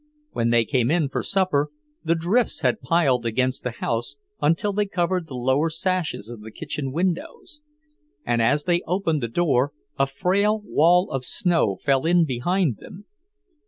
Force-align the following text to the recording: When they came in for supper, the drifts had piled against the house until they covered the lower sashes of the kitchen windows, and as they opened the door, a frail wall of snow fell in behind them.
When 0.31 0.49
they 0.49 0.65
came 0.65 0.89
in 0.89 1.09
for 1.09 1.21
supper, 1.21 1.69
the 2.03 2.15
drifts 2.15 2.61
had 2.61 2.81
piled 2.81 3.23
against 3.23 3.61
the 3.61 3.69
house 3.69 4.15
until 4.41 4.73
they 4.73 4.87
covered 4.87 5.27
the 5.27 5.35
lower 5.35 5.69
sashes 5.69 6.27
of 6.27 6.41
the 6.41 6.49
kitchen 6.49 6.91
windows, 6.91 7.61
and 8.25 8.41
as 8.41 8.63
they 8.63 8.81
opened 8.87 9.21
the 9.21 9.27
door, 9.27 9.73
a 9.99 10.07
frail 10.07 10.59
wall 10.65 11.11
of 11.11 11.23
snow 11.23 11.77
fell 11.85 12.07
in 12.07 12.25
behind 12.25 12.77
them. 12.77 13.05